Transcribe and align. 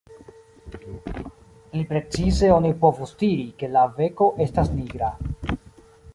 Pli 1.69 1.81
precize 1.91 2.49
oni 2.55 2.73
povus 2.87 3.15
diri, 3.23 3.47
ke 3.61 3.73
la 3.77 3.85
beko 4.01 4.31
estas 4.49 4.75
nigra. 4.81 5.15